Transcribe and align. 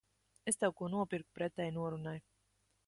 Es 0.51 0.57
tev 0.63 0.73
ko 0.79 0.89
nopirku 0.95 1.37
pretēji 1.39 1.77
norunai. 1.81 2.17